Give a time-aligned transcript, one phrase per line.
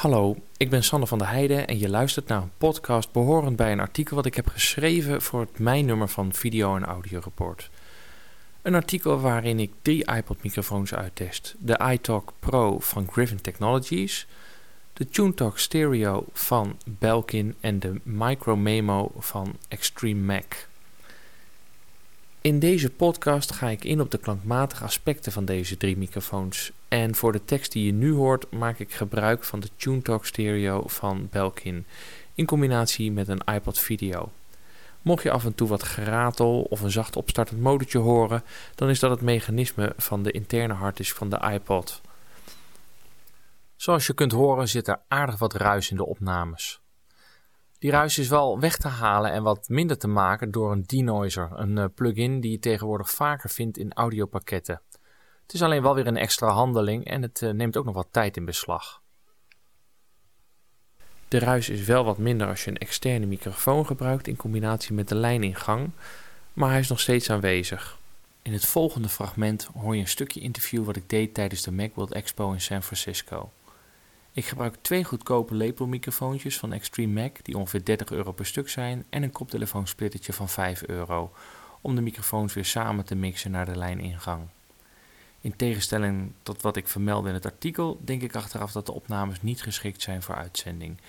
[0.00, 3.72] Hallo, ik ben Sander van der Heijden en je luistert naar een podcast behorend bij
[3.72, 7.70] een artikel wat ik heb geschreven voor het mijn-nummer van Video en Audio Report.
[8.62, 14.26] Een artikel waarin ik drie iPod-microfoons uittest: de iTalk Pro van Griffin Technologies,
[14.92, 20.68] de TuneTalk Stereo van Belkin en de Micro Memo van Extreme Mac.
[22.42, 26.72] In deze podcast ga ik in op de klankmatige aspecten van deze drie microfoons.
[26.88, 30.82] En voor de tekst die je nu hoort, maak ik gebruik van de TuneTalk Stereo
[30.86, 31.86] van Belkin
[32.34, 34.32] in combinatie met een iPod Video.
[35.02, 38.42] Mocht je af en toe wat geratel of een zacht opstartend motortje horen,
[38.74, 42.00] dan is dat het mechanisme van de interne harddisk van de iPod.
[43.76, 46.80] Zoals je kunt horen zit er aardig wat ruis in de opnames.
[47.80, 51.50] Die ruis is wel weg te halen en wat minder te maken door een denoiser,
[51.52, 54.80] een uh, plugin die je tegenwoordig vaker vindt in audiopakketten.
[55.42, 58.08] Het is alleen wel weer een extra handeling en het uh, neemt ook nog wat
[58.10, 59.02] tijd in beslag.
[61.28, 65.08] De ruis is wel wat minder als je een externe microfoon gebruikt in combinatie met
[65.08, 65.90] de lijningang,
[66.52, 67.98] maar hij is nog steeds aanwezig.
[68.42, 72.12] In het volgende fragment hoor je een stukje interview wat ik deed tijdens de Macworld
[72.12, 73.50] Expo in San Francisco.
[74.40, 79.04] Ik gebruik twee goedkope lepelmicrofoontjes van Extreme Mac, die ongeveer 30 euro per stuk zijn,
[79.08, 81.32] en een koptelefoonsplittertje van 5 euro,
[81.80, 84.42] om de microfoons weer samen te mixen naar de lijningang.
[85.40, 89.42] In tegenstelling tot wat ik vermelde in het artikel, denk ik achteraf dat de opnames
[89.42, 91.00] niet geschikt zijn voor uitzending.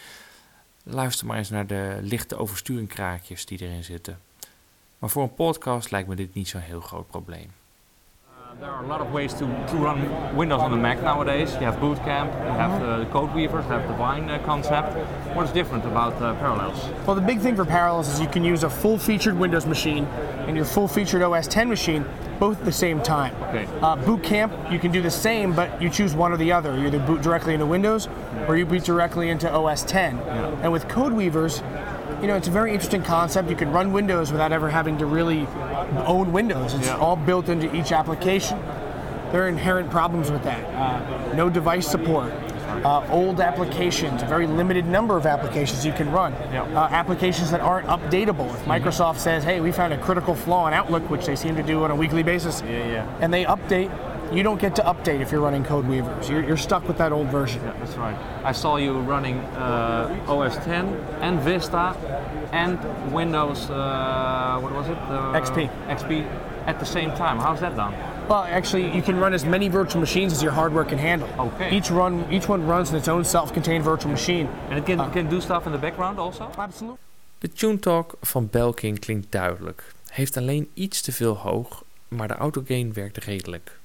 [0.83, 4.19] Luister maar eens naar de lichte oversturingkraakjes die erin zitten.
[4.99, 7.51] Maar voor een podcast lijkt me dit niet zo'n heel groot probleem.
[8.61, 11.51] There are a lot of ways to, to run Windows on the Mac nowadays.
[11.55, 14.37] You have Boot Camp, you have uh, the Code Weavers, you have the Vine uh,
[14.45, 14.95] concept.
[15.35, 16.87] What is different about uh, Parallels?
[17.07, 20.05] Well, the big thing for Parallels is you can use a full-featured Windows machine
[20.45, 22.05] and your full-featured OS 10 machine
[22.37, 23.33] both at the same time.
[23.45, 23.67] Okay.
[23.81, 26.77] Uh, boot Camp, you can do the same, but you choose one or the other.
[26.77, 28.07] You either boot directly into Windows
[28.47, 30.17] or you boot directly into OS 10.
[30.17, 30.59] Yeah.
[30.61, 31.63] And with Code Weavers,
[32.21, 33.49] you know, it's a very interesting concept.
[33.49, 35.47] You can run Windows without ever having to really
[35.97, 36.73] own Windows.
[36.73, 36.97] It's Yeah.
[36.97, 38.57] all built into each application.
[39.31, 40.59] There are inherent problems with that.
[40.75, 40.99] Uh,
[41.35, 42.31] no device support.
[42.83, 46.33] Uh, old applications, a very limited number of applications you can run.
[46.33, 48.47] Uh, applications that aren't updatable.
[48.53, 51.63] If Microsoft says, hey, we found a critical flaw in Outlook, which they seem to
[51.63, 53.05] do on a weekly basis, Yeah, yeah.
[53.19, 53.89] and they update,
[54.31, 56.29] you don't get to update if you're running Code Weavers.
[56.29, 57.61] You're, you're stuck with that old version.
[57.63, 58.15] Yeah, that's right.
[58.43, 60.85] I saw you running uh, OS 10
[61.21, 61.95] and Vista
[62.51, 62.79] and
[63.13, 64.97] Windows, uh, what was it?
[64.97, 65.69] Uh, XP.
[65.87, 66.25] XP
[66.67, 67.39] at the same time.
[67.39, 67.93] How's that done?
[68.27, 71.27] Well, actually, you can run as many virtual machines as your hardware can handle.
[71.37, 71.75] Okay.
[71.75, 74.47] Each run, each one runs in its own self-contained virtual machine.
[74.69, 76.49] And it can, can do stuff in the background also?
[76.57, 76.99] Absolutely.
[77.39, 79.93] De Tune Talk van Belkin klinkt duidelijk.
[80.09, 83.80] Heeft alleen iets te veel hoog, maar de autogain werkt redelijk.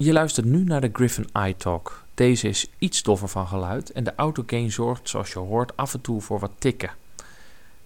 [0.00, 2.04] Je luistert nu naar de Griffin iTalk.
[2.14, 6.00] Deze is iets doffer van geluid en de autogain zorgt, zoals je hoort, af en
[6.00, 6.90] toe voor wat tikken.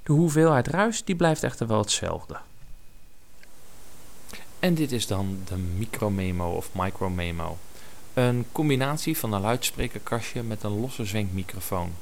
[0.02, 2.36] De hoeveelheid ruis die blijft echter wel hetzelfde.
[4.58, 7.58] En dit is dan de micromemo of micromemo.
[8.14, 11.92] Een combinatie van een luidsprekerkastje met een losse zwenkmicrofoon.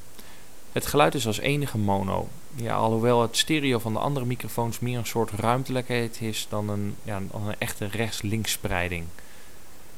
[0.73, 2.29] Het geluid is als enige mono.
[2.55, 6.97] Ja, alhoewel het stereo van de andere microfoons meer een soort ruimtelijkheid is dan een,
[7.03, 9.05] ja, een echte rechts-links spreiding.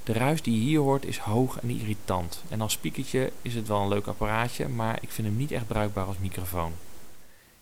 [0.04, 2.42] De ruis die je hier hoort is hoog en irritant.
[2.48, 5.66] En als spiekertje is het wel een leuk apparaatje, maar ik vind hem niet echt
[5.66, 6.72] bruikbaar als microfoon.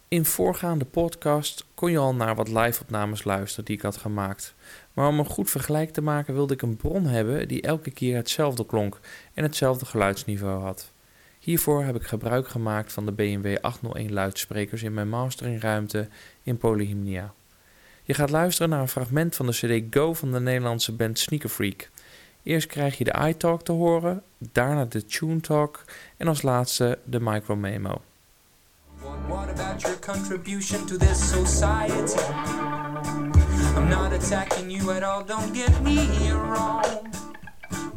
[0.08, 4.54] In voorgaande podcast kon je al naar wat live-opnames luisteren die ik had gemaakt.
[4.92, 8.16] Maar om een goed vergelijk te maken wilde ik een bron hebben die elke keer
[8.16, 9.00] hetzelfde klonk
[9.34, 10.90] en hetzelfde geluidsniveau had.
[11.38, 16.08] Hiervoor heb ik gebruik gemaakt van de BMW 801 luidsprekers in mijn masteringruimte
[16.42, 17.32] in Polyhymnia.
[18.02, 21.48] Je gaat luisteren naar een fragment van de CD Go van de Nederlandse band Sneaker
[21.48, 21.88] Freak.
[22.42, 25.84] Eerst krijg je de iTalk te horen, daarna de Tune Talk
[26.16, 28.00] en als laatste de Micro Memo.
[29.28, 32.20] What, about your contribution to this society?
[33.76, 37.08] I'm not attacking you at all, don't get me wrong.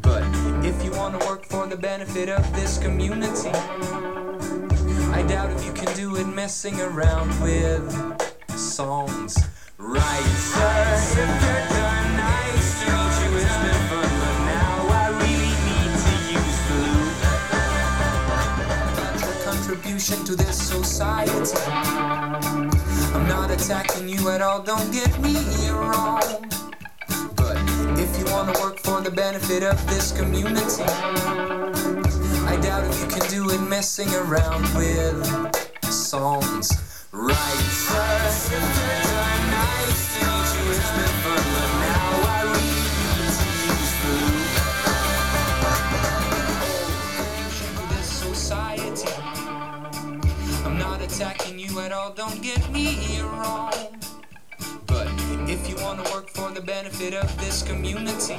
[0.00, 0.22] But
[0.62, 3.50] if you want to work for the benefit of this community,
[5.12, 7.92] I doubt if you can do it messing around with
[8.56, 9.36] songs.
[9.78, 11.73] Right, sir,
[20.04, 21.56] contribution to this society.
[21.66, 25.36] I'm not attacking you at all, don't get me
[25.70, 26.20] wrong.
[27.36, 27.56] But
[27.98, 30.84] if you want to work for the benefit of this community,
[32.44, 35.24] I doubt if you can do it messing around with
[35.84, 37.06] songs.
[37.12, 39.13] Right,
[56.02, 58.34] to work for the benefit of this community,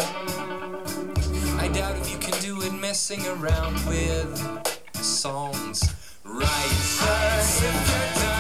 [1.58, 4.32] I doubt if you can do it messing around with
[4.96, 5.94] songs.
[6.24, 7.08] Right, sir.
[7.40, 8.35] If you're done,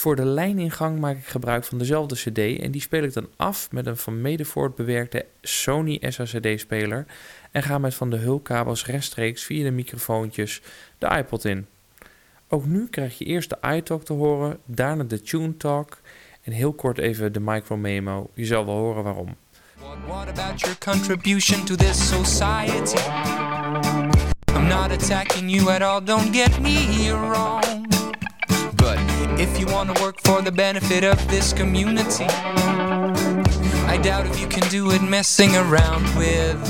[0.00, 3.68] Voor de lijningang maak ik gebruik van dezelfde CD en die speel ik dan af
[3.70, 7.06] met een van Medevoort bewerkte Sony SACD-speler
[7.50, 10.62] en ga met van de hulkabels rechtstreeks via de microfoontjes
[10.98, 11.66] de iPod in.
[12.48, 16.00] Ook nu krijg je eerst de iTalk te horen, daarna de Tune Talk
[16.42, 18.30] en heel kort even de Micro Memo.
[18.34, 19.36] Je zal wel horen waarom.
[20.06, 22.98] What, about your contribution to this society?
[24.56, 27.79] I'm not attacking you at all, don't get me wrong.
[29.40, 32.26] If you want to work for the benefit of this community,
[33.86, 36.60] I doubt if you can do it messing around with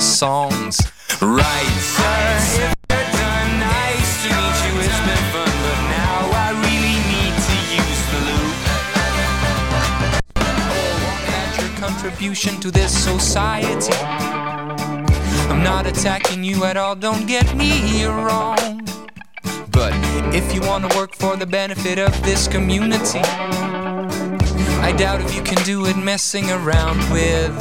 [0.00, 0.80] songs.
[1.20, 2.64] Right, sir.
[2.64, 4.72] If done, nice to meet you.
[4.86, 8.56] It's been fun, but now I really need to use the loop.
[11.28, 13.92] at your contribution to this society.
[15.50, 18.77] I'm not attacking you at all, don't get me wrong.
[20.30, 23.20] If you want to work for the benefit of this community,
[24.80, 27.52] I doubt if you can do it messing around with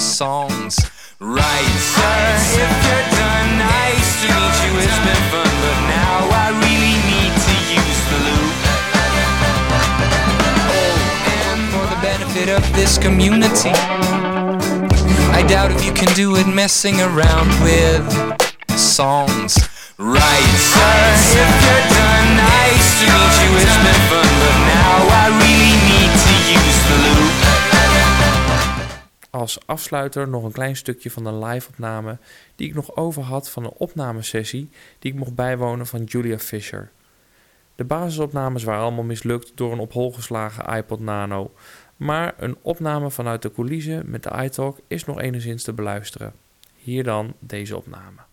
[0.00, 0.78] songs.
[1.20, 2.00] Right, sir.
[2.56, 4.72] If you're done, nice to meet you.
[4.80, 8.54] It's been fun, but now I really need to use the loop.
[10.72, 10.88] Oh,
[11.52, 13.72] and for the benefit of this community,
[15.32, 18.04] I doubt if you can do it messing around with
[18.78, 19.58] songs.
[20.00, 20.48] Right.
[20.50, 23.50] If you're done, to meet you.
[23.60, 24.30] It's been
[24.66, 25.60] now I really.
[29.30, 32.18] Als afsluiter nog een klein stukje van de live-opname
[32.56, 36.90] die ik nog over had van een opnamesessie die ik mocht bijwonen van Julia Fisher.
[37.74, 41.52] De basisopnames waren allemaal mislukt door een op hol geslagen iPod Nano,
[41.96, 46.32] maar een opname vanuit de coulissen met de iTalk is nog enigszins te beluisteren.
[46.74, 48.29] Hier dan deze opname.